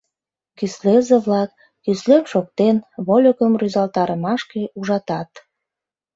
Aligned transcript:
Кӱслезе-влак, 0.57 1.49
кӱслем 1.83 2.23
шоктен, 2.31 2.75
вольыкым 3.05 3.51
рӱзалтарымашке 3.59 4.61
ужатат. 4.77 5.31